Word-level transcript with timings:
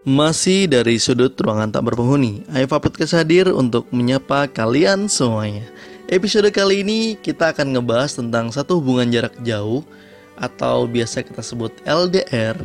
Masih 0.00 0.64
dari 0.64 0.96
sudut 0.96 1.36
ruangan 1.36 1.68
tak 1.68 1.92
berpenghuni, 1.92 2.40
Aifa 2.56 2.80
Podcast 2.80 3.12
hadir 3.12 3.52
untuk 3.52 3.84
menyapa 3.92 4.48
kalian 4.48 5.12
semuanya. 5.12 5.68
Episode 6.08 6.48
kali 6.56 6.80
ini 6.80 7.20
kita 7.20 7.52
akan 7.52 7.76
ngebahas 7.76 8.16
tentang 8.16 8.48
satu 8.48 8.80
hubungan 8.80 9.12
jarak 9.12 9.36
jauh 9.44 9.84
atau 10.40 10.88
biasa 10.88 11.20
kita 11.20 11.44
sebut 11.44 11.76
LDR. 11.84 12.56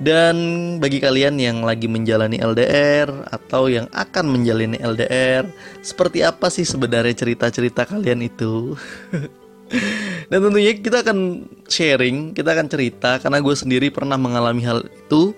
Dan 0.00 0.36
bagi 0.80 1.04
kalian 1.04 1.36
yang 1.36 1.60
lagi 1.60 1.84
menjalani 1.84 2.40
LDR 2.40 3.28
atau 3.28 3.68
yang 3.68 3.84
akan 3.92 4.40
menjalani 4.40 4.80
LDR, 4.80 5.44
seperti 5.84 6.24
apa 6.24 6.48
sih 6.48 6.64
sebenarnya 6.64 7.12
cerita-cerita 7.12 7.84
kalian 7.84 8.24
itu? 8.24 8.72
Dan 10.32 10.48
tentunya 10.48 10.72
kita 10.80 11.04
akan 11.04 11.44
sharing, 11.68 12.32
kita 12.32 12.56
akan 12.56 12.72
cerita 12.72 13.20
karena 13.20 13.36
gue 13.44 13.52
sendiri 13.52 13.92
pernah 13.92 14.16
mengalami 14.16 14.64
hal 14.64 14.80
itu, 14.88 15.36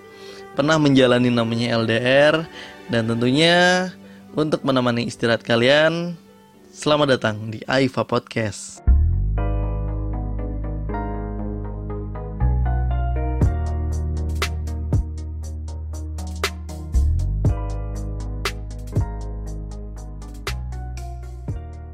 pernah 0.53 0.77
menjalani 0.77 1.33
namanya 1.33 1.81
LDR 1.81 2.45
dan 2.93 3.09
tentunya 3.09 3.89
untuk 4.37 4.61
menemani 4.65 5.09
istirahat 5.09 5.41
kalian, 5.45 6.17
selamat 6.73 7.17
datang 7.17 7.37
di 7.49 7.65
Aifa 7.65 8.05
Podcast. 8.05 8.92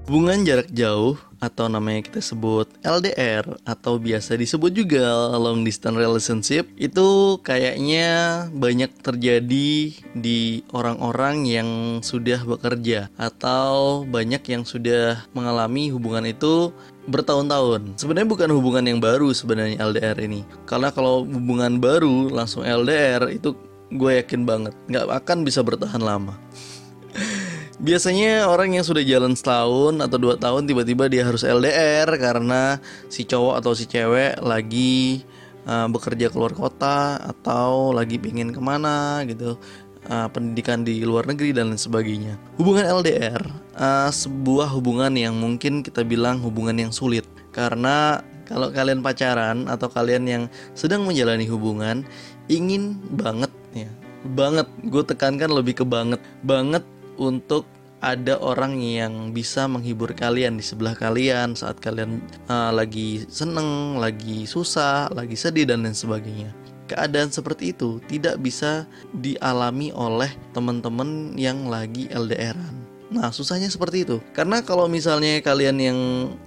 Hubungan 0.09 0.41
jarak 0.41 0.73
jauh 0.73 1.21
atau 1.37 1.69
namanya 1.69 2.01
kita 2.01 2.25
sebut 2.25 2.65
LDR 2.81 3.45
atau 3.69 4.01
biasa 4.01 4.41
disebut 4.41 4.73
juga 4.73 5.05
long 5.37 5.69
distance 5.69 6.01
relationship 6.01 6.65
itu 6.81 7.37
kayaknya 7.45 8.49
banyak 8.57 8.89
terjadi 9.05 9.93
di 10.17 10.65
orang-orang 10.73 11.45
yang 11.45 11.69
sudah 12.01 12.41
bekerja 12.41 13.13
atau 13.21 14.01
banyak 14.09 14.41
yang 14.49 14.65
sudah 14.65 15.29
mengalami 15.37 15.93
hubungan 15.93 16.25
itu 16.25 16.73
bertahun-tahun. 17.05 18.01
Sebenarnya 18.01 18.33
bukan 18.33 18.49
hubungan 18.57 18.89
yang 18.89 19.05
baru 19.05 19.37
sebenarnya 19.37 19.77
LDR 19.93 20.25
ini. 20.25 20.41
Karena 20.65 20.89
kalau 20.89 21.29
hubungan 21.29 21.85
baru 21.85 22.33
langsung 22.33 22.65
LDR 22.65 23.29
itu 23.29 23.53
gue 23.93 24.25
yakin 24.25 24.49
banget 24.49 24.73
nggak 24.89 25.05
akan 25.05 25.45
bisa 25.45 25.61
bertahan 25.61 26.01
lama. 26.01 26.33
Biasanya 27.79 28.51
orang 28.51 28.75
yang 28.75 28.83
sudah 28.83 29.07
jalan 29.07 29.39
setahun 29.39 30.03
atau 30.03 30.19
dua 30.19 30.35
tahun 30.35 30.67
tiba-tiba 30.67 31.07
dia 31.07 31.23
harus 31.23 31.47
LDR 31.47 32.11
karena 32.19 32.83
si 33.07 33.23
cowok 33.23 33.55
atau 33.63 33.71
si 33.71 33.87
cewek 33.87 34.43
lagi 34.43 35.23
uh, 35.63 35.87
bekerja 35.87 36.27
keluar 36.27 36.51
kota 36.59 37.23
atau 37.23 37.95
lagi 37.95 38.19
pingin 38.19 38.51
ke 38.51 38.59
mana 38.59 39.23
gitu 39.31 39.55
uh, 40.11 40.27
pendidikan 40.27 40.83
di 40.83 41.07
luar 41.07 41.31
negeri 41.31 41.55
dan 41.55 41.71
lain 41.71 41.79
sebagainya. 41.79 42.35
Hubungan 42.59 42.99
LDR 42.99 43.47
uh, 43.79 44.11
sebuah 44.11 44.75
hubungan 44.75 45.15
yang 45.15 45.39
mungkin 45.39 45.87
kita 45.87 46.03
bilang 46.03 46.43
hubungan 46.43 46.75
yang 46.75 46.91
sulit. 46.91 47.31
Karena 47.55 48.19
kalau 48.43 48.75
kalian 48.75 49.07
pacaran 49.07 49.71
atau 49.71 49.87
kalian 49.87 50.27
yang 50.27 50.43
sedang 50.75 51.07
menjalani 51.07 51.47
hubungan 51.47 52.03
ingin 52.51 52.99
banget 53.15 53.55
ya 53.71 53.91
banget. 54.35 54.67
Gue 54.83 55.07
tekankan 55.07 55.55
lebih 55.55 55.79
ke 55.79 55.85
banget. 55.87 56.19
Banget 56.43 56.83
untuk 57.19 57.67
ada 57.99 58.39
orang 58.39 58.79
yang 58.79 59.35
bisa 59.35 59.67
menghibur 59.67 60.15
kalian 60.15 60.55
di 60.55 60.63
sebelah 60.63 60.95
kalian 60.95 61.59
saat 61.59 61.83
kalian 61.83 62.23
uh, 62.47 62.71
lagi 62.71 63.27
seneng, 63.27 63.99
lagi 63.99 64.47
susah, 64.47 65.11
lagi 65.11 65.35
sedih 65.35 65.67
dan 65.67 65.83
lain 65.83 65.99
sebagainya. 65.99 66.55
Keadaan 66.89 67.29
seperti 67.29 67.77
itu 67.77 68.01
tidak 68.09 68.41
bisa 68.41 68.89
dialami 69.13 69.93
oleh 69.93 70.31
teman-teman 70.57 71.37
yang 71.37 71.69
lagi 71.69 72.09
LDRan. 72.09 72.89
Nah, 73.09 73.33
susahnya 73.33 73.73
seperti 73.73 74.05
itu. 74.05 74.21
Karena 74.37 74.61
kalau 74.61 74.85
misalnya 74.85 75.41
kalian 75.41 75.77
yang 75.81 76.01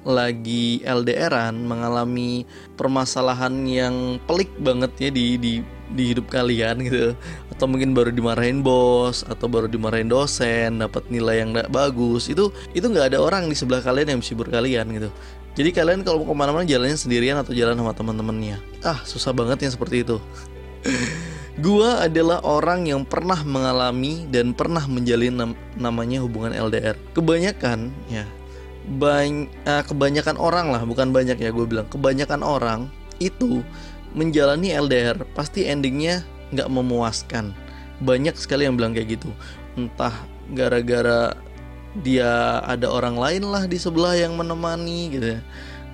lagi 0.06 0.82
LDRan 0.86 1.58
mengalami 1.66 2.46
permasalahan 2.78 3.54
yang 3.66 4.22
pelik 4.30 4.50
banget 4.62 4.94
ya 4.98 5.10
di 5.10 5.38
di 5.42 5.54
di 5.92 6.04
hidup 6.16 6.32
kalian 6.32 6.80
gitu 6.88 7.12
atau 7.62 7.70
mungkin 7.70 7.94
baru 7.94 8.10
dimarahin 8.10 8.66
bos 8.66 9.22
atau 9.22 9.46
baru 9.46 9.70
dimarahin 9.70 10.10
dosen 10.10 10.82
dapat 10.82 11.06
nilai 11.14 11.46
yang 11.46 11.54
gak 11.54 11.70
bagus 11.70 12.26
itu 12.26 12.50
itu 12.74 12.90
nggak 12.90 13.14
ada 13.14 13.22
orang 13.22 13.46
di 13.46 13.54
sebelah 13.54 13.86
kalian 13.86 14.18
yang 14.18 14.20
bisa 14.26 14.34
hibur 14.34 14.50
kalian 14.50 14.90
gitu 14.98 15.14
jadi 15.54 15.70
kalian 15.70 16.02
kalau 16.02 16.26
mau 16.26 16.34
ke 16.34 16.36
mana-mana 16.42 16.66
jalannya 16.66 16.98
sendirian 16.98 17.38
atau 17.38 17.54
jalan 17.54 17.78
sama 17.78 17.94
teman-temannya 17.94 18.58
ah 18.82 18.98
susah 19.06 19.30
banget 19.30 19.70
yang 19.70 19.78
seperti 19.78 20.02
itu 20.02 20.18
Gua 21.62 22.02
adalah 22.02 22.42
orang 22.42 22.90
yang 22.90 23.06
pernah 23.06 23.38
mengalami 23.46 24.26
dan 24.34 24.56
pernah 24.56 24.82
menjalin 24.88 25.36
nam 25.36 25.52
namanya 25.78 26.24
hubungan 26.24 26.56
LDR. 26.56 26.96
Kebanyakan 27.14 27.92
ya, 28.08 28.24
bany 28.98 29.52
uh, 29.68 29.84
kebanyakan 29.86 30.40
orang 30.40 30.74
lah, 30.74 30.82
bukan 30.88 31.12
banyak 31.12 31.38
ya 31.38 31.52
gue 31.52 31.66
bilang. 31.68 31.86
Kebanyakan 31.92 32.42
orang 32.42 32.88
itu 33.20 33.62
menjalani 34.16 34.72
LDR 34.72 35.28
pasti 35.36 35.68
endingnya 35.68 36.24
nggak 36.52 36.70
memuaskan. 36.70 37.56
Banyak 38.02 38.36
sekali 38.38 38.66
yang 38.68 38.76
bilang 38.80 38.96
kayak 38.96 39.20
gitu. 39.20 39.30
Entah 39.76 40.14
gara-gara 40.52 41.36
dia 42.04 42.64
ada 42.64 42.88
orang 42.88 43.20
lain 43.20 43.44
lah 43.52 43.68
di 43.68 43.76
sebelah 43.76 44.16
yang 44.16 44.36
menemani 44.40 45.12
gitu 45.12 45.28
ya. 45.38 45.42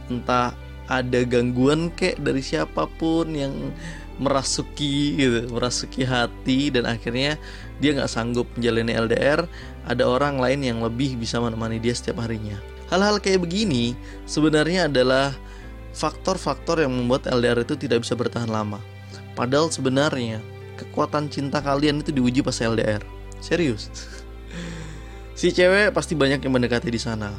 Entah 0.08 0.54
ada 0.88 1.20
gangguan 1.28 1.92
kek 1.94 2.20
dari 2.24 2.40
siapa 2.40 2.88
pun 2.98 3.36
yang 3.36 3.76
merasuki 4.18 5.14
gitu 5.14 5.46
merasuki 5.54 6.02
hati 6.02 6.74
dan 6.74 6.90
akhirnya 6.90 7.38
dia 7.78 7.94
nggak 7.94 8.10
sanggup 8.10 8.50
menjalani 8.58 8.98
LDR 8.98 9.46
ada 9.86 10.04
orang 10.04 10.42
lain 10.42 10.66
yang 10.66 10.80
lebih 10.82 11.16
bisa 11.22 11.38
menemani 11.38 11.78
dia 11.78 11.94
setiap 11.94 12.26
harinya 12.26 12.58
hal-hal 12.90 13.22
kayak 13.22 13.46
begini 13.46 13.94
sebenarnya 14.26 14.90
adalah 14.90 15.38
faktor-faktor 15.94 16.82
yang 16.82 16.94
membuat 16.94 17.30
LDR 17.30 17.62
itu 17.62 17.78
tidak 17.78 18.06
bisa 18.06 18.18
bertahan 18.18 18.50
lama 18.50 18.82
padahal 19.38 19.70
sebenarnya 19.70 20.42
kekuatan 20.82 21.30
cinta 21.30 21.62
kalian 21.62 22.02
itu 22.02 22.10
diuji 22.10 22.42
pas 22.42 22.58
LDR 22.58 23.06
serius. 23.40 23.90
Si 25.38 25.54
cewek 25.54 25.94
pasti 25.94 26.18
banyak 26.18 26.42
yang 26.42 26.50
mendekati 26.50 26.90
di 26.90 26.98
sana. 26.98 27.30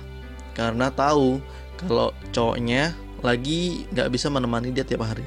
Karena 0.55 0.87
tahu 0.87 1.43
kalau 1.83 2.15
cowoknya 2.31 2.95
lagi 3.27 3.91
nggak 3.91 4.15
bisa 4.15 4.31
menemani 4.31 4.71
dia 4.71 4.87
tiap 4.87 5.03
hari. 5.03 5.27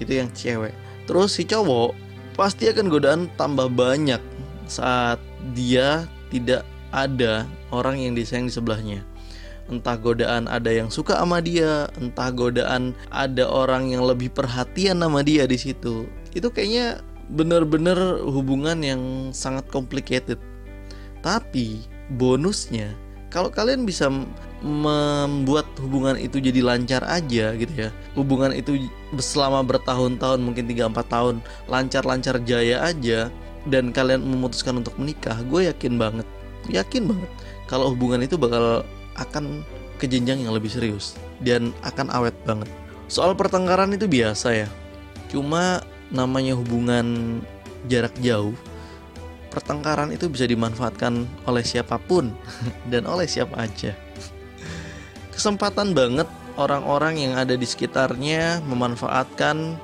Itu 0.00 0.08
yang 0.08 0.32
cewek. 0.32 0.72
Terus 1.04 1.36
si 1.36 1.44
cowok 1.44 1.92
pasti 2.32 2.72
akan 2.72 2.88
godaan 2.88 3.28
tambah 3.36 3.68
banyak 3.68 4.24
saat 4.64 5.20
dia 5.52 6.08
tidak 6.32 6.64
ada 6.96 7.44
orang 7.68 8.00
yang 8.00 8.16
disayang 8.16 8.48
di 8.48 8.56
sebelahnya 8.56 9.04
entah 9.72 9.96
godaan 9.96 10.44
ada 10.46 10.68
yang 10.68 10.92
suka 10.92 11.16
sama 11.16 11.40
dia, 11.40 11.88
entah 11.96 12.28
godaan 12.28 12.92
ada 13.08 13.48
orang 13.48 13.88
yang 13.88 14.04
lebih 14.04 14.28
perhatian 14.28 15.00
sama 15.00 15.24
dia 15.24 15.48
di 15.48 15.56
situ. 15.56 16.04
Itu 16.36 16.52
kayaknya 16.52 17.00
bener-bener 17.32 18.20
hubungan 18.28 18.84
yang 18.84 19.32
sangat 19.32 19.64
complicated. 19.72 20.36
Tapi 21.24 21.88
bonusnya 22.12 22.92
kalau 23.32 23.48
kalian 23.48 23.88
bisa 23.88 24.12
membuat 24.62 25.64
hubungan 25.80 26.14
itu 26.20 26.38
jadi 26.38 26.60
lancar 26.60 27.02
aja 27.08 27.56
gitu 27.56 27.72
ya 27.74 27.90
hubungan 28.14 28.52
itu 28.54 28.86
selama 29.18 29.64
bertahun-tahun 29.64 30.38
mungkin 30.38 30.68
3-4 30.68 31.02
tahun 31.08 31.36
lancar-lancar 31.66 32.38
jaya 32.44 32.84
aja 32.84 33.32
dan 33.66 33.90
kalian 33.90 34.22
memutuskan 34.22 34.78
untuk 34.78 34.94
menikah 35.00 35.34
gue 35.48 35.66
yakin 35.66 35.98
banget 35.98 36.28
yakin 36.70 37.10
banget 37.10 37.30
kalau 37.66 37.90
hubungan 37.90 38.22
itu 38.22 38.38
bakal 38.38 38.86
akan 39.18 39.64
ke 40.00 40.10
jenjang 40.10 40.42
yang 40.42 40.52
lebih 40.54 40.72
serius 40.72 41.14
dan 41.42 41.70
akan 41.86 42.10
awet 42.10 42.34
banget. 42.42 42.68
Soal 43.06 43.36
pertengkaran 43.36 43.92
itu 43.92 44.08
biasa 44.08 44.66
ya. 44.66 44.68
Cuma 45.28 45.84
namanya 46.12 46.56
hubungan 46.56 47.40
jarak 47.88 48.14
jauh 48.20 48.54
pertengkaran 49.52 50.08
itu 50.16 50.32
bisa 50.32 50.48
dimanfaatkan 50.48 51.28
oleh 51.44 51.60
siapa 51.60 52.00
pun 52.00 52.32
dan 52.92 53.04
oleh 53.04 53.28
siapa 53.28 53.60
aja. 53.60 53.92
Kesempatan 55.32 55.92
banget 55.92 56.28
orang-orang 56.56 57.20
yang 57.20 57.32
ada 57.36 57.52
di 57.52 57.68
sekitarnya 57.68 58.64
memanfaatkan 58.64 59.76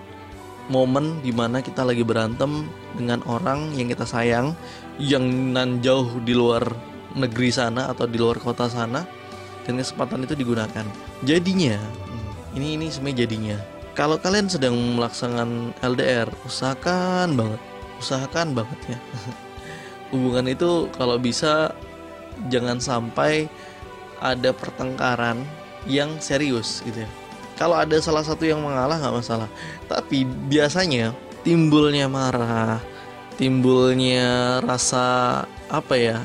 momen 0.72 1.20
di 1.24 1.32
mana 1.32 1.64
kita 1.64 1.84
lagi 1.84 2.04
berantem 2.04 2.68
dengan 2.96 3.24
orang 3.24 3.72
yang 3.76 3.88
kita 3.88 4.04
sayang 4.04 4.52
yang 5.00 5.24
nan 5.52 5.80
jauh 5.80 6.20
di 6.24 6.36
luar 6.36 6.64
negeri 7.16 7.48
sana 7.48 7.88
atau 7.88 8.04
di 8.04 8.20
luar 8.20 8.36
kota 8.36 8.68
sana 8.68 9.04
dan 9.68 9.76
kesempatan 9.76 10.24
itu 10.24 10.34
digunakan 10.34 10.86
jadinya 11.22 11.76
ini 12.56 12.80
ini 12.80 12.88
sebenarnya 12.88 13.28
jadinya 13.28 13.56
kalau 13.92 14.16
kalian 14.16 14.48
sedang 14.48 14.74
melaksanakan 14.96 15.76
LDR 15.84 16.32
usahakan 16.48 17.36
banget 17.36 17.60
usahakan 18.00 18.56
banget 18.56 18.96
ya 18.96 18.98
hubungan 20.16 20.48
itu 20.48 20.88
kalau 20.96 21.20
bisa 21.20 21.76
jangan 22.48 22.80
sampai 22.80 23.50
ada 24.18 24.50
pertengkaran 24.54 25.42
yang 25.86 26.18
serius 26.18 26.82
gitu 26.82 27.02
ya. 27.02 27.10
Kalau 27.58 27.74
ada 27.74 27.98
salah 27.98 28.22
satu 28.22 28.46
yang 28.46 28.62
mengalah 28.62 28.98
nggak 29.02 29.18
masalah. 29.18 29.50
Tapi 29.90 30.22
biasanya 30.22 31.10
timbulnya 31.42 32.06
marah, 32.06 32.78
timbulnya 33.34 34.58
rasa 34.62 35.42
apa 35.66 35.94
ya 35.98 36.18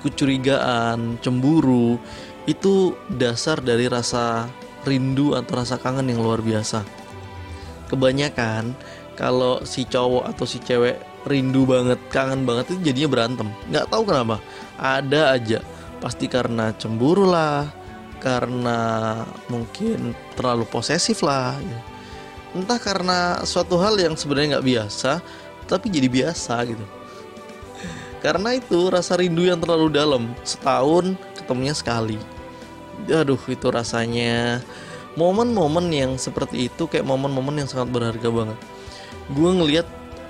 kecurigaan 0.00 1.20
cemburu 1.20 2.00
itu 2.48 2.96
dasar 3.12 3.60
dari 3.60 3.92
rasa 3.92 4.48
rindu 4.88 5.36
atau 5.36 5.60
rasa 5.60 5.76
kangen 5.76 6.08
yang 6.08 6.24
luar 6.24 6.40
biasa. 6.40 6.80
Kebanyakan 7.92 8.72
kalau 9.20 9.60
si 9.68 9.84
cowok 9.84 10.24
atau 10.32 10.48
si 10.48 10.56
cewek 10.64 10.96
rindu 11.28 11.68
banget 11.68 12.00
kangen 12.08 12.48
banget 12.48 12.72
itu 12.72 12.88
jadinya 12.88 13.08
berantem. 13.12 13.48
Nggak 13.68 13.92
tahu 13.92 14.02
kenapa. 14.08 14.40
Ada 14.80 15.36
aja. 15.36 15.60
Pasti 16.00 16.24
karena 16.24 16.72
cemburu 16.72 17.28
lah 17.28 17.68
karena 18.18 19.22
mungkin 19.52 20.16
terlalu 20.34 20.66
posesif 20.66 21.22
lah 21.22 21.54
ya. 21.60 21.80
entah 22.50 22.80
karena 22.80 23.44
suatu 23.46 23.78
hal 23.78 23.94
yang 24.00 24.18
sebenarnya 24.18 24.58
nggak 24.58 24.66
biasa 24.66 25.22
tapi 25.68 25.92
jadi 25.92 26.08
biasa 26.08 26.64
gitu. 26.64 26.86
Karena 28.24 28.56
itu 28.56 28.88
rasa 28.90 29.14
rindu 29.20 29.46
yang 29.46 29.60
terlalu 29.62 29.92
dalam. 29.92 30.32
Setahun 30.42 31.14
ketemunya 31.38 31.76
sekali 31.76 32.37
aduh 33.06 33.40
itu 33.46 33.66
rasanya 33.70 34.58
momen-momen 35.14 35.86
yang 35.94 36.12
seperti 36.18 36.66
itu 36.66 36.90
kayak 36.90 37.06
momen-momen 37.06 37.62
yang 37.62 37.68
sangat 37.70 37.88
berharga 37.94 38.28
banget 38.28 38.58
gue 39.30 39.50
ngeliat 39.54 39.86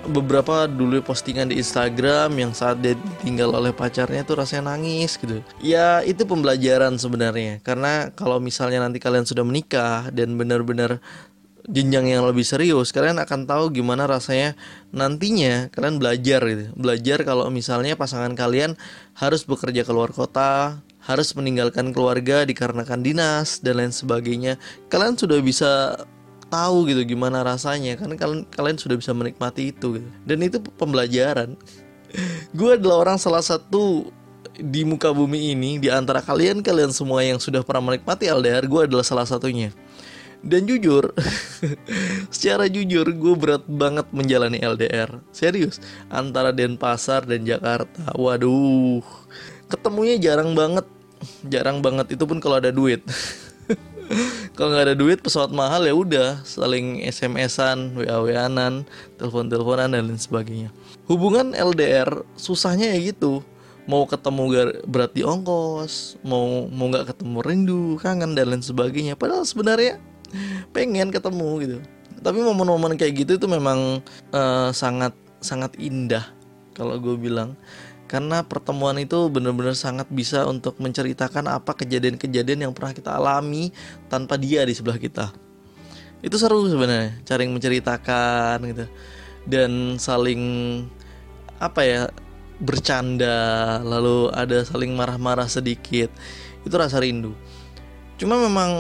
beberapa 0.07 0.71
dulu 0.71 1.03
postingan 1.03 1.51
di 1.51 1.59
Instagram 1.59 2.31
yang 2.39 2.53
saat 2.55 2.79
dia 2.81 2.95
tinggal 3.21 3.51
oleh 3.51 3.75
pacarnya 3.75 4.23
tuh 4.23 4.41
rasanya 4.41 4.75
nangis 4.75 5.19
gitu. 5.19 5.43
Ya 5.61 6.01
itu 6.07 6.23
pembelajaran 6.25 6.97
sebenarnya 6.97 7.61
karena 7.67 8.15
kalau 8.15 8.39
misalnya 8.39 8.81
nanti 8.81 9.03
kalian 9.03 9.27
sudah 9.27 9.43
menikah 9.43 10.09
dan 10.15 10.39
benar-benar 10.39 11.03
jenjang 11.69 12.09
yang 12.09 12.25
lebih 12.25 12.49
serius, 12.49 12.97
kalian 12.97 13.21
akan 13.21 13.45
tahu 13.45 13.69
gimana 13.69 14.09
rasanya 14.09 14.57
nantinya 14.89 15.69
kalian 15.69 16.01
belajar 16.01 16.41
gitu. 16.49 16.65
Belajar 16.73 17.19
kalau 17.29 17.53
misalnya 17.53 17.93
pasangan 17.93 18.33
kalian 18.33 18.81
harus 19.13 19.45
bekerja 19.45 19.85
keluar 19.85 20.17
kota, 20.17 20.81
harus 21.03 21.33
meninggalkan 21.33 21.95
keluarga 21.95 22.43
dikarenakan 22.43 23.01
dinas 23.01 23.63
dan 23.63 23.81
lain 23.81 23.95
sebagainya. 23.95 24.59
Kalian 24.91 25.15
sudah 25.15 25.39
bisa 25.41 25.97
tahu 26.49 26.89
gitu 26.89 27.05
gimana 27.05 27.45
rasanya 27.45 27.95
kan 28.01 28.09
kalian 28.17 28.49
kalian 28.49 28.81
sudah 28.81 28.97
bisa 28.97 29.13
menikmati 29.13 29.71
itu 29.71 30.01
gitu. 30.01 30.09
dan 30.25 30.39
itu 30.43 30.59
pembelajaran. 30.81 31.55
Gue 32.59 32.81
adalah 32.81 33.05
orang 33.05 33.19
salah 33.21 33.45
satu 33.45 34.09
di 34.59 34.83
muka 34.83 35.15
bumi 35.15 35.55
ini 35.55 35.79
di 35.79 35.87
antara 35.87 36.19
kalian 36.19 36.65
kalian 36.65 36.91
semua 36.91 37.23
yang 37.23 37.39
sudah 37.39 37.63
pernah 37.63 37.95
menikmati 37.95 38.27
LDR 38.27 38.67
gue 38.67 38.91
adalah 38.91 39.07
salah 39.07 39.29
satunya. 39.29 39.71
Dan 40.39 40.71
jujur 40.71 41.15
secara 42.35 42.71
jujur 42.71 43.11
gue 43.11 43.35
berat 43.39 43.67
banget 43.67 44.07
menjalani 44.15 44.63
LDR 44.63 45.19
serius 45.35 45.83
antara 46.11 46.51
Denpasar 46.51 47.27
dan 47.27 47.47
Jakarta. 47.47 48.15
Waduh 48.15 49.03
ketemunya 49.69 50.17
jarang 50.17 50.57
banget 50.57 50.87
jarang 51.47 51.79
banget 51.85 52.17
itu 52.17 52.25
pun 52.25 52.41
kalau 52.41 52.59
ada 52.59 52.73
duit 52.73 53.05
kalau 54.57 54.75
nggak 54.75 54.87
ada 54.91 54.97
duit 54.97 55.19
pesawat 55.21 55.53
mahal 55.53 55.85
ya 55.85 55.95
udah 55.95 56.29
saling 56.43 57.05
SMS-an, 57.05 57.95
WA-WAnan, 57.95 58.89
telepon-teleponan 59.21 59.93
dan 59.93 60.09
lain 60.09 60.19
sebagainya. 60.19 60.73
Hubungan 61.07 61.53
LDR 61.53 62.25
susahnya 62.35 62.93
ya 62.97 63.13
gitu. 63.13 63.45
Mau 63.89 64.05
ketemu 64.05 64.73
berat 64.85 65.17
di 65.17 65.25
ongkos, 65.25 66.21
mau 66.21 66.69
mau 66.69 66.93
nggak 66.93 67.17
ketemu 67.17 67.39
rindu, 67.41 67.85
kangen 68.01 68.37
dan 68.37 68.53
lain 68.53 68.65
sebagainya. 68.65 69.17
Padahal 69.17 69.49
sebenarnya 69.49 69.97
pengen 70.77 71.09
ketemu 71.09 71.49
gitu. 71.65 71.79
Tapi 72.21 72.39
momen-momen 72.43 72.99
kayak 72.99 73.25
gitu 73.25 73.41
itu 73.41 73.47
memang 73.49 74.05
uh, 74.35 74.69
sangat 74.75 75.15
sangat 75.39 75.73
indah 75.79 76.27
kalau 76.75 76.99
gue 76.99 77.15
bilang 77.15 77.55
karena 78.09 78.41
pertemuan 78.41 78.97
itu 78.97 79.29
benar-benar 79.29 79.77
sangat 79.77 80.09
bisa 80.09 80.49
untuk 80.49 80.81
menceritakan 80.81 81.45
apa 81.53 81.77
kejadian-kejadian 81.77 82.65
yang 82.65 82.73
pernah 82.73 82.97
kita 82.97 83.15
alami 83.15 83.69
tanpa 84.09 84.41
dia 84.41 84.65
di 84.65 84.73
sebelah 84.73 84.97
kita. 84.97 85.31
Itu 86.25 86.41
seru 86.41 86.67
sebenarnya, 86.67 87.21
yang 87.23 87.53
menceritakan 87.53 88.57
gitu. 88.65 88.87
Dan 89.45 90.01
saling 90.01 90.43
apa 91.61 91.81
ya 91.85 92.03
bercanda 92.59 93.79
lalu 93.85 94.33
ada 94.33 94.65
saling 94.65 94.97
marah-marah 94.97 95.47
sedikit. 95.47 96.09
Itu 96.65 96.75
rasa 96.81 96.99
rindu 97.05 97.37
cuma 98.19 98.35
memang 98.37 98.71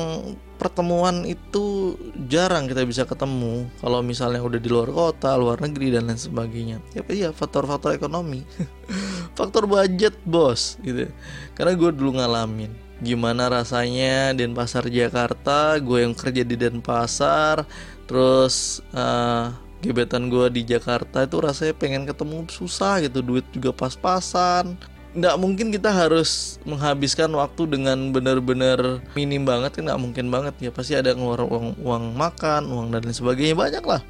pertemuan 0.58 1.22
itu 1.22 1.94
jarang 2.26 2.66
kita 2.66 2.82
bisa 2.82 3.06
ketemu 3.06 3.70
kalau 3.78 4.02
misalnya 4.02 4.42
udah 4.42 4.58
di 4.58 4.68
luar 4.68 4.90
kota, 4.90 5.38
luar 5.38 5.62
negeri 5.62 5.94
dan 5.94 6.10
lain 6.10 6.18
sebagainya. 6.18 6.82
Ya 6.92 7.02
iya 7.08 7.28
faktor-faktor 7.30 7.94
ekonomi. 7.94 8.42
faktor 9.38 9.70
budget, 9.70 10.18
Bos, 10.26 10.76
gitu. 10.82 11.06
Karena 11.54 11.78
gue 11.78 11.90
dulu 11.94 12.18
ngalamin 12.18 12.74
gimana 12.98 13.46
rasanya 13.46 14.34
Denpasar 14.34 14.90
Jakarta, 14.90 15.78
gue 15.78 16.02
yang 16.02 16.18
kerja 16.18 16.42
di 16.42 16.58
Denpasar, 16.58 17.62
terus 18.10 18.82
uh, 18.90 19.54
gebetan 19.78 20.26
gue 20.26 20.50
di 20.50 20.66
Jakarta 20.66 21.22
itu 21.22 21.38
rasanya 21.38 21.78
pengen 21.78 22.02
ketemu 22.10 22.50
susah 22.50 22.98
gitu, 23.06 23.22
duit 23.22 23.46
juga 23.54 23.70
pas-pasan 23.70 24.97
nggak 25.18 25.36
mungkin 25.42 25.74
kita 25.74 25.90
harus 25.90 26.62
menghabiskan 26.62 27.34
waktu 27.34 27.66
dengan 27.66 28.14
benar-benar 28.14 29.02
minim 29.18 29.42
banget 29.42 29.74
kan 29.74 29.90
nggak 29.90 30.00
mungkin 30.00 30.26
banget. 30.30 30.54
Ya 30.62 30.70
pasti 30.70 30.94
ada 30.94 31.10
ngeluar 31.10 31.42
uang 31.42 31.82
uang 31.82 32.04
makan 32.14 32.70
uang 32.70 32.86
dan 32.94 33.02
lain 33.02 33.16
sebagainya. 33.16 33.58
Banyak 33.58 33.84
lah. 33.84 34.00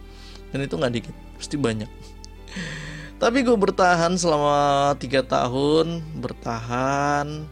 Dan 0.52 0.68
itu 0.68 0.76
nggak 0.76 0.92
dikit 0.92 1.14
pasti 1.40 1.56
banyak. 1.56 1.90
Tapi 3.22 3.42
gue 3.42 3.56
bertahan 3.56 4.14
selama 4.20 4.92
tiga 5.00 5.24
tahun 5.24 6.04
bertahan. 6.20 7.48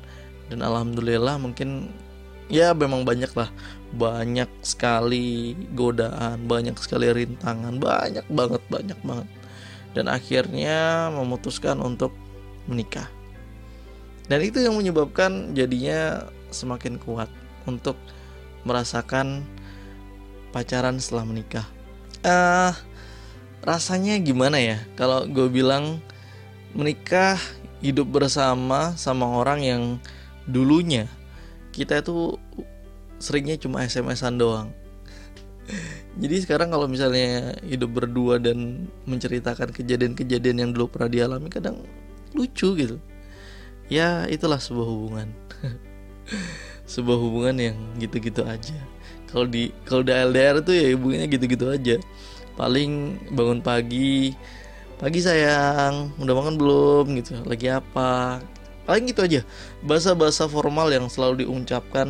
Dan 0.47 0.59
alhamdulillah 0.62 1.41
mungkin 1.41 1.88
ya 2.52 2.76
memang 2.76 3.09
banyak 3.09 3.32
lah. 3.32 3.49
Banyak 3.97 4.52
sekali 4.61 5.56
godaan 5.73 6.44
banyak 6.44 6.76
sekali 6.76 7.09
rintangan 7.09 7.81
banyak 7.81 8.29
banget 8.29 8.62
banyak 8.69 8.99
banget. 9.00 9.29
Dan 9.97 10.12
akhirnya 10.12 11.09
memutuskan 11.09 11.81
untuk 11.81 12.12
menikah 12.69 13.16
dan 14.26 14.43
itu 14.43 14.58
yang 14.58 14.75
menyebabkan 14.75 15.55
jadinya 15.55 16.26
semakin 16.50 16.99
kuat 16.99 17.31
untuk 17.67 17.94
merasakan 18.67 19.46
pacaran 20.50 20.99
setelah 20.99 21.26
menikah. 21.26 21.67
Uh, 22.26 22.75
rasanya 23.62 24.19
gimana 24.19 24.58
ya? 24.58 24.78
Kalau 24.99 25.26
gue 25.31 25.46
bilang 25.46 26.02
menikah 26.75 27.38
hidup 27.78 28.11
bersama 28.11 28.99
sama 28.99 29.30
orang 29.38 29.62
yang 29.62 29.83
dulunya 30.47 31.06
kita 31.76 32.00
itu 32.00 32.40
seringnya 33.21 33.61
cuma 33.61 33.85
SMS-an 33.85 34.40
doang. 34.40 34.68
Jadi 36.23 36.37
sekarang 36.40 36.73
kalau 36.73 36.88
misalnya 36.88 37.52
hidup 37.61 37.92
berdua 37.92 38.40
dan 38.40 38.88
menceritakan 39.04 39.76
kejadian-kejadian 39.76 40.56
yang 40.64 40.71
dulu 40.73 40.88
pernah 40.88 41.12
dialami 41.12 41.52
kadang 41.52 41.85
lucu 42.33 42.73
gitu 42.75 42.97
ya 43.87 44.26
itulah 44.26 44.59
sebuah 44.59 44.88
hubungan. 44.88 45.28
Sebuah 46.87 47.19
hubungan 47.19 47.57
yang 47.59 47.78
gitu-gitu 47.99 48.47
aja. 48.47 48.78
Kalau 49.26 49.47
di 49.47 49.75
kalau 49.83 50.07
di 50.07 50.14
LDR 50.14 50.62
tuh 50.62 50.75
ya 50.75 50.95
hubungannya 50.95 51.26
gitu-gitu 51.31 51.66
aja. 51.71 51.97
Paling 52.55 53.21
bangun 53.35 53.59
pagi 53.59 54.35
pagi 55.02 55.19
sayang. 55.19 56.14
Udah 56.19 56.35
makan 56.35 56.55
belum? 56.55 57.05
Gitu. 57.19 57.43
Lagi 57.43 57.75
apa? 57.75 58.38
Paling 58.87 59.11
gitu 59.11 59.26
aja. 59.26 59.40
Bahasa-bahasa 59.83 60.47
formal 60.47 60.95
yang 60.95 61.11
selalu 61.11 61.43
diucapkan 61.47 62.07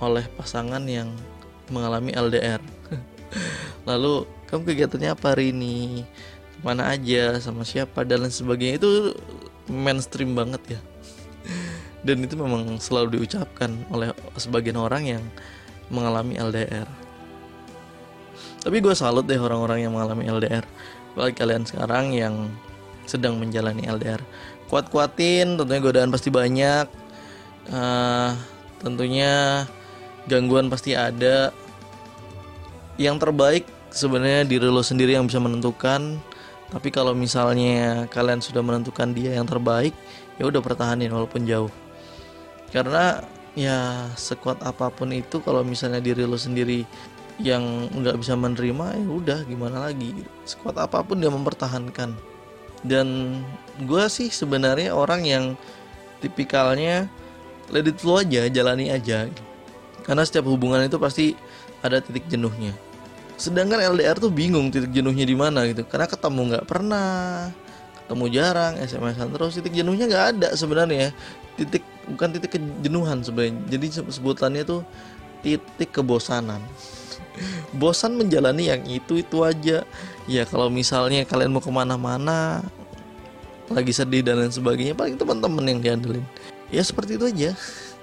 oleh 0.00 0.24
pasangan 0.36 0.84
yang 0.84 1.12
mengalami 1.68 2.10
LDR 2.16 2.58
lalu 3.88 4.24
kamu 4.48 4.62
kegiatannya 4.68 5.10
apa 5.16 5.32
hari 5.32 5.52
ini? 5.52 6.04
Mana 6.60 6.92
aja? 6.92 7.40
Sama 7.40 7.64
siapa? 7.64 8.04
Dan 8.04 8.26
lain 8.26 8.32
sebagainya. 8.32 8.76
Itu 8.76 9.16
mainstream 9.70 10.36
banget 10.36 10.76
ya 10.76 10.80
dan 12.06 12.16
itu 12.24 12.34
memang 12.36 12.80
selalu 12.80 13.20
diucapkan 13.20 13.74
oleh 13.92 14.14
sebagian 14.40 14.80
orang 14.80 15.18
yang 15.18 15.22
mengalami 15.92 16.38
LDR 16.38 16.88
tapi 18.60 18.76
gue 18.80 18.92
salut 18.92 19.24
deh 19.24 19.40
orang-orang 19.40 19.84
yang 19.88 19.92
mengalami 19.92 20.28
LDR 20.28 20.64
bagi 21.16 21.34
kalian 21.36 21.64
sekarang 21.64 22.12
yang 22.12 22.48
sedang 23.08 23.40
menjalani 23.40 23.88
LDR 23.88 24.22
kuat-kuatin 24.70 25.58
tentunya 25.58 25.82
godaan 25.82 26.14
pasti 26.14 26.30
banyak. 26.30 26.86
Uh, 27.66 28.38
tentunya 28.78 29.66
gangguan 30.30 30.70
pasti 30.70 30.94
ada. 30.94 31.50
Yang 32.94 33.16
terbaik 33.26 33.64
sebenarnya 33.90 34.46
diri 34.46 34.70
lo 34.70 34.86
sendiri 34.86 35.18
yang 35.18 35.26
bisa 35.26 35.42
menentukan. 35.42 36.22
Tapi 36.70 36.88
kalau 36.94 37.18
misalnya 37.18 38.06
kalian 38.14 38.38
sudah 38.38 38.62
menentukan 38.62 39.10
dia 39.10 39.34
yang 39.34 39.42
terbaik 39.50 39.90
ya 40.38 40.46
udah 40.46 40.62
pertahanin 40.62 41.10
walaupun 41.10 41.42
jauh 41.42 41.68
karena 42.70 43.22
ya 43.58 44.06
sekuat 44.14 44.62
apa 44.62 44.94
pun 44.94 45.10
itu 45.10 45.42
kalau 45.42 45.66
misalnya 45.66 45.98
diri 45.98 46.22
lo 46.22 46.38
sendiri 46.38 46.86
yang 47.40 47.88
nggak 47.90 48.20
bisa 48.20 48.36
menerima 48.36 49.00
ya 49.00 49.08
udah 49.08 49.38
gimana 49.48 49.90
lagi? 49.90 50.12
Sekuat 50.44 50.76
apa 50.76 51.00
pun 51.02 51.18
dia 51.18 51.32
mempertahankan. 51.32 52.14
Dan 52.80 53.38
gue 53.84 54.04
sih 54.08 54.32
sebenarnya 54.32 54.92
orang 54.96 55.24
yang 55.24 55.44
tipikalnya 56.20 57.08
let 57.72 57.88
it 57.88 57.96
flow 58.00 58.20
aja 58.20 58.46
jalani 58.48 58.92
aja. 58.92 59.28
Karena 60.04 60.22
setiap 60.24 60.48
hubungan 60.48 60.84
itu 60.84 60.96
pasti 61.00 61.32
ada 61.80 62.00
titik 62.00 62.28
jenuhnya. 62.28 62.76
Sedangkan 63.40 63.80
LDR 63.80 64.20
tuh 64.20 64.28
bingung 64.28 64.68
titik 64.68 64.92
jenuhnya 64.92 65.24
di 65.24 65.36
mana 65.36 65.64
gitu. 65.68 65.84
Karena 65.88 66.04
ketemu 66.04 66.40
nggak 66.54 66.64
pernah 66.68 67.08
ketemu 68.04 68.26
jarang 68.36 68.74
SMS-an 68.80 69.28
terus 69.32 69.56
titik 69.56 69.72
jenuhnya 69.72 70.04
nggak 70.08 70.26
ada 70.36 70.48
sebenarnya. 70.52 71.12
Titik 71.56 71.84
bukan 72.14 72.28
titik 72.36 72.58
kejenuhan 72.58 73.22
sebenarnya. 73.22 73.54
Jadi 73.70 73.86
sebutannya 74.10 74.62
tuh 74.66 74.82
titik 75.40 75.90
kebosanan. 75.94 76.60
Bosan 77.80 78.18
menjalani 78.18 78.68
yang 78.68 78.82
itu 78.86 79.22
itu 79.22 79.42
aja. 79.46 79.86
Ya 80.28 80.42
kalau 80.46 80.68
misalnya 80.68 81.24
kalian 81.24 81.54
mau 81.54 81.62
ke 81.62 81.72
mana-mana 81.72 82.62
lagi 83.70 83.94
sedih 83.94 84.26
dan 84.26 84.42
lain 84.42 84.50
sebagainya 84.50 84.98
paling 84.98 85.14
teman-teman 85.14 85.64
yang 85.66 85.80
diandelin. 85.80 86.26
Ya 86.74 86.82
seperti 86.82 87.16
itu 87.16 87.26
aja. 87.30 87.50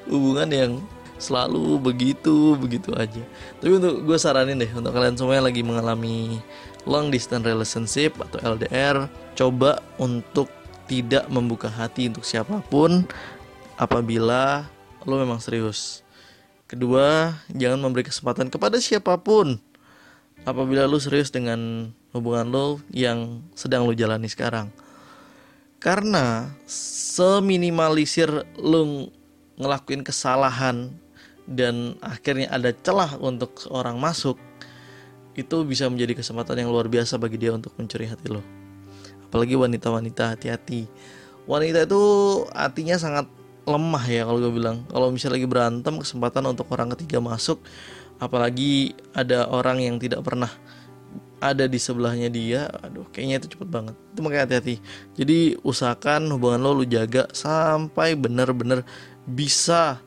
Hubungan 0.07 0.47
yang 0.47 0.71
selalu 1.17 1.81
begitu 1.81 2.55
begitu 2.55 2.93
aja. 2.93 3.21
Tapi 3.59 3.71
untuk 3.75 4.05
gue 4.05 4.17
saranin 4.17 4.57
deh 4.57 4.71
untuk 4.71 4.93
kalian 4.93 5.17
semua 5.17 5.37
yang 5.37 5.47
lagi 5.49 5.61
mengalami 5.65 6.39
long 6.87 7.11
distance 7.11 7.43
relationship 7.43 8.15
atau 8.21 8.39
LDR 8.55 9.11
coba 9.35 9.83
untuk 9.99 10.47
tidak 10.87 11.27
membuka 11.27 11.67
hati 11.67 12.07
untuk 12.07 12.23
siapa 12.23 12.63
pun 12.71 13.03
apabila 13.77 14.65
lo 15.05 15.15
memang 15.21 15.39
serius 15.39 16.03
Kedua, 16.67 17.31
jangan 17.55 17.79
memberi 17.79 18.03
kesempatan 18.03 18.51
kepada 18.51 18.75
siapa 18.83 19.15
pun 19.23 19.55
apabila 20.43 20.83
lu 20.83 20.99
serius 20.99 21.31
dengan 21.31 21.91
hubungan 22.11 22.51
lo 22.51 22.83
yang 22.91 23.39
sedang 23.55 23.87
lu 23.87 23.95
jalani 23.95 24.27
sekarang. 24.27 24.67
Karena 25.79 26.51
seminimalisir 26.67 28.43
lu 28.59 29.07
ngelakuin 29.55 30.03
kesalahan 30.03 30.91
dan 31.47 31.95
akhirnya 32.03 32.51
ada 32.51 32.75
celah 32.75 33.15
untuk 33.15 33.63
seorang 33.63 33.95
masuk, 33.95 34.35
itu 35.39 35.63
bisa 35.63 35.87
menjadi 35.87 36.19
kesempatan 36.19 36.67
yang 36.67 36.69
luar 36.75 36.91
biasa 36.91 37.15
bagi 37.15 37.39
dia 37.39 37.55
untuk 37.55 37.71
mencuri 37.79 38.11
hati 38.11 38.27
lo. 38.27 38.43
Apalagi 39.31 39.55
wanita-wanita 39.55 40.35
hati-hati. 40.35 40.83
Wanita 41.47 41.87
itu 41.87 42.03
hatinya 42.51 42.99
sangat 42.99 43.31
lemah 43.67 44.03
ya 44.07 44.23
kalau 44.23 44.39
gue 44.39 44.53
bilang. 44.55 44.87
Kalau 44.87 45.11
misalnya 45.11 45.43
lagi 45.43 45.47
berantem 45.47 45.93
kesempatan 45.99 46.43
untuk 46.47 46.71
orang 46.71 46.95
ketiga 46.95 47.19
masuk 47.19 47.59
apalagi 48.17 48.97
ada 49.13 49.45
orang 49.51 49.83
yang 49.83 49.95
tidak 50.01 50.25
pernah 50.25 50.49
ada 51.37 51.69
di 51.69 51.77
sebelahnya 51.77 52.33
dia 52.33 52.65
aduh 52.81 53.05
kayaknya 53.13 53.43
itu 53.43 53.59
cepet 53.59 53.69
banget. 53.69 53.95
Itu 54.15 54.19
makanya 54.25 54.43
hati-hati. 54.49 54.75
Jadi 55.19 55.37
usahakan 55.61 56.31
hubungan 56.33 56.63
lo 56.63 56.71
lu 56.73 56.85
jaga 56.87 57.29
sampai 57.35 58.17
bener-bener 58.17 58.81
bisa 59.27 60.01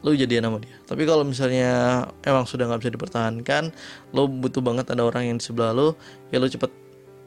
lo 0.00 0.14
jadian 0.14 0.46
sama 0.46 0.62
dia. 0.62 0.78
Tapi 0.86 1.02
kalau 1.02 1.26
misalnya 1.26 2.06
emang 2.22 2.46
sudah 2.46 2.70
nggak 2.70 2.86
bisa 2.86 2.94
dipertahankan 2.94 3.74
lo 4.14 4.30
butuh 4.30 4.62
banget 4.62 4.94
ada 4.94 5.02
orang 5.02 5.34
yang 5.34 5.36
di 5.36 5.44
sebelah 5.44 5.74
lo 5.74 5.98
ya 6.30 6.38
lo 6.38 6.46
cepet 6.46 6.85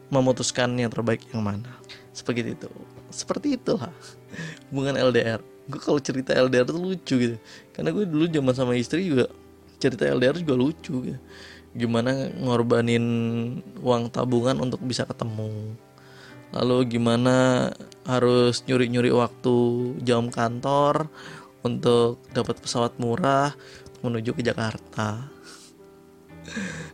memutuskan 0.09 0.73
yang 0.77 0.89
terbaik 0.89 1.25
yang 1.33 1.41
mana. 1.41 1.69
Seperti 2.13 2.53
itu. 2.57 2.69
Seperti 3.09 3.57
itulah 3.57 3.89
hubungan 4.69 4.93
LDR 4.97 5.41
gue 5.69 5.77
kalau 5.77 6.01
cerita 6.01 6.33
LDR 6.33 6.65
tuh 6.65 6.81
lucu 6.81 7.15
gitu. 7.15 7.37
Karena 7.71 7.93
gue 7.93 8.05
dulu 8.09 8.25
zaman 8.25 8.53
sama 8.57 8.73
istri 8.73 9.05
juga 9.05 9.29
cerita 9.77 10.09
LDR 10.09 10.41
juga 10.41 10.55
lucu 10.57 11.13
gitu. 11.13 11.19
Gimana 11.77 12.33
ngorbanin 12.41 13.05
uang 13.85 14.09
tabungan 14.09 14.57
untuk 14.57 14.81
bisa 14.81 15.05
ketemu. 15.05 15.77
Lalu 16.49 16.97
gimana 16.97 17.69
harus 18.09 18.65
nyuri-nyuri 18.65 19.13
waktu 19.13 19.55
jam 20.01 20.33
kantor 20.33 21.05
untuk 21.61 22.17
dapat 22.33 22.57
pesawat 22.57 22.97
murah 22.97 23.53
menuju 24.01 24.33
ke 24.33 24.41
Jakarta 24.41 25.29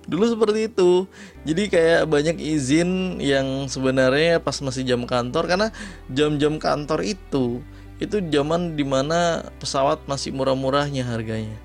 dulu 0.06 0.26
seperti 0.30 0.70
itu. 0.70 1.10
Jadi 1.44 1.64
kayak 1.70 2.10
banyak 2.10 2.38
izin 2.38 3.22
yang 3.22 3.66
sebenarnya 3.70 4.42
pas 4.42 4.58
masih 4.62 4.86
jam 4.86 5.04
kantor 5.06 5.50
karena 5.50 5.68
jam-jam 6.12 6.62
kantor 6.62 7.02
itu 7.06 7.62
itu 7.96 8.20
zaman 8.28 8.76
di 8.76 8.84
mana 8.84 9.48
pesawat 9.64 10.04
masih 10.06 10.36
murah-murahnya 10.36 11.08
harganya. 11.08 11.56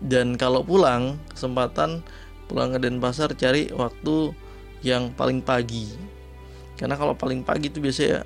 Dan 0.00 0.38
kalau 0.38 0.62
pulang 0.64 1.18
kesempatan 1.34 2.00
pulang 2.46 2.74
ke 2.74 2.78
Denpasar 2.82 3.34
cari 3.34 3.68
waktu 3.74 4.32
yang 4.80 5.12
paling 5.14 5.42
pagi. 5.44 5.90
Karena 6.78 6.96
kalau 6.96 7.12
paling 7.12 7.44
pagi 7.44 7.68
itu 7.68 7.82
biasanya 7.82 8.24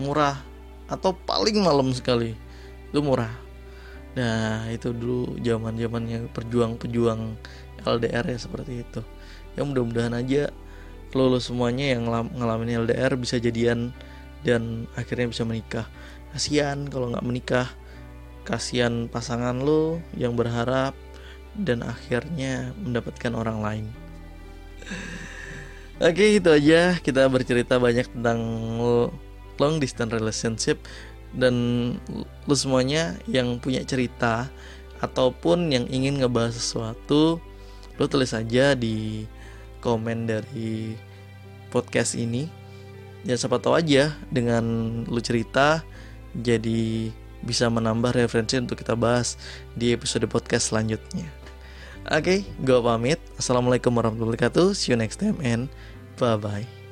murah 0.00 0.40
atau 0.88 1.14
paling 1.14 1.60
malam 1.60 1.92
sekali 1.92 2.32
itu 2.90 2.98
murah. 3.02 3.30
Nah 4.14 4.70
itu 4.70 4.94
dulu 4.94 5.36
zaman 5.42 5.74
zamannya 5.74 6.30
perjuang-pejuang 6.30 7.34
LDR 7.84 8.24
ya 8.26 8.38
seperti 8.40 8.82
itu. 8.82 9.00
Ya 9.54 9.62
mudah-mudahan 9.62 10.16
aja 10.16 10.50
lo, 11.14 11.38
semuanya 11.38 11.94
yang 11.94 12.10
ngalamin 12.10 12.90
LDR 12.90 13.14
bisa 13.14 13.38
jadian 13.38 13.94
dan 14.42 14.90
akhirnya 14.98 15.30
bisa 15.30 15.46
menikah. 15.46 15.86
Kasihan 16.34 16.90
kalau 16.90 17.14
nggak 17.14 17.26
menikah. 17.26 17.68
Kasihan 18.44 19.08
pasangan 19.08 19.56
lo 19.56 20.04
yang 20.12 20.36
berharap 20.36 20.92
dan 21.56 21.80
akhirnya 21.86 22.76
mendapatkan 22.82 23.32
orang 23.32 23.58
lain. 23.62 23.86
Oke 26.04 26.42
itu 26.42 26.50
aja. 26.50 26.98
Kita 26.98 27.30
bercerita 27.30 27.78
banyak 27.78 28.10
tentang 28.10 28.38
long 29.56 29.78
distance 29.78 30.10
relationship 30.10 30.82
dan 31.34 31.54
lo 32.46 32.54
semuanya 32.58 33.14
yang 33.30 33.58
punya 33.62 33.80
cerita 33.86 34.50
ataupun 35.02 35.70
yang 35.70 35.86
ingin 35.90 36.22
ngebahas 36.22 36.54
sesuatu 36.54 37.38
lo 37.98 38.10
tulis 38.10 38.34
aja 38.34 38.74
di 38.74 39.26
komen 39.84 40.26
dari 40.26 40.96
podcast 41.70 42.16
ini 42.16 42.48
ya 43.24 43.34
siapa 43.34 43.58
tahu 43.58 43.76
aja 43.76 44.12
dengan 44.28 44.64
lu 45.08 45.20
cerita 45.20 45.80
jadi 46.36 47.12
bisa 47.44 47.68
menambah 47.68 48.16
referensi 48.16 48.56
untuk 48.56 48.80
kita 48.80 48.96
bahas 48.96 49.36
di 49.76 49.92
episode 49.92 50.24
podcast 50.26 50.72
selanjutnya. 50.72 51.28
Oke, 52.08 52.20
okay, 52.20 52.38
gue 52.64 52.78
pamit. 52.80 53.20
Assalamualaikum 53.36 53.92
warahmatullahi 53.92 54.36
wabarakatuh. 54.36 54.76
See 54.76 54.92
you 54.92 54.98
next 54.98 55.20
time 55.20 55.36
and 55.44 55.68
bye 56.16 56.36
bye. 56.36 56.83